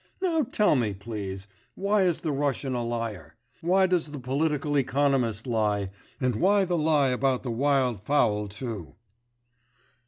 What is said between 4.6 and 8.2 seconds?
economist lie, and why the lie about the wild